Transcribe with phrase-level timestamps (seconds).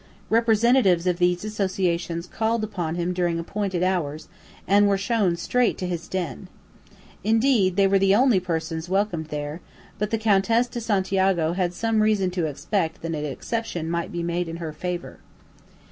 [0.31, 4.29] Representatives of these associations called upon him during appointed hours,
[4.67, 6.47] and were shown straight to his "den."
[7.23, 9.61] Indeed, they were the only persons welcomed there,
[9.99, 14.23] but the Countess de Santiago had some reason to expect that an exception might be
[14.23, 15.19] made in her favour.